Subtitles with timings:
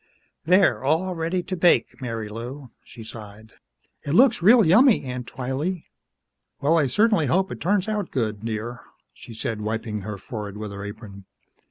[0.45, 3.53] "There all ready to bake, Marilou," she sighed.
[4.03, 5.85] "It looks real yummy, Aunt Twylee."
[6.59, 8.79] "Well, I certainly hope it turns out good, dear,"
[9.13, 11.25] she said, wiping her forehead with her apron.